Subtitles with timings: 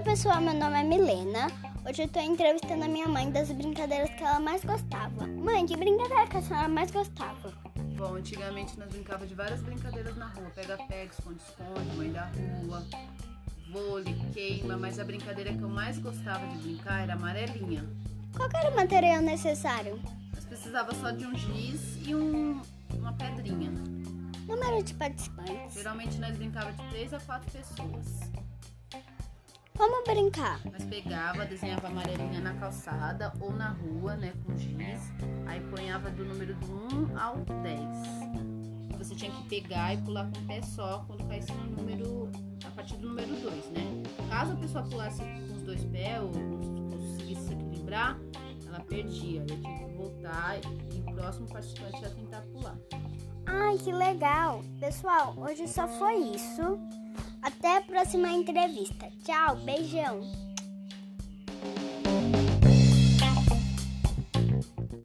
[0.00, 1.46] pessoal, meu nome é Milena.
[1.88, 5.26] Hoje eu tô entrevistando a minha mãe das brincadeiras que ela mais gostava.
[5.26, 7.52] Mãe, que brincadeira que a senhora mais gostava?
[7.96, 10.50] Bom, antigamente nós brincávamos de várias brincadeiras na rua.
[10.54, 12.84] Pega-pega, esconde-esconde, mãe da rua,
[13.70, 14.76] vôlei, queima.
[14.76, 17.88] Mas a brincadeira que eu mais gostava de brincar era amarelinha.
[18.36, 19.98] Qual era o material necessário?
[20.34, 22.60] Nós precisava só de um giz e um,
[22.92, 23.70] uma pedrinha.
[24.46, 25.74] Número de participantes.
[25.74, 28.30] Geralmente nós brincava de três a quatro pessoas.
[29.76, 30.60] Vamos brincar.
[30.64, 35.12] Nós pegava, desenhava amarelinha na calçada ou na rua, né, com giz.
[35.46, 38.96] Aí ponhava do número do 1 ao 10.
[38.98, 42.30] Você tinha que pegar e pular com o pé só quando caísse no número,
[42.64, 44.02] a partir do número 2, né?
[44.30, 46.30] Caso a pessoa pulasse com os dois pés ou
[46.90, 48.18] conseguisse se equilibrar,
[48.66, 49.40] ela perdia.
[49.40, 52.76] Ela tinha que voltar e o próximo participante ia tentar pular.
[53.44, 54.64] Ai, que legal!
[54.80, 56.78] Pessoal, hoje só foi isso.
[57.66, 59.08] Até a próxima entrevista.
[59.24, 60.20] Tchau, beijão!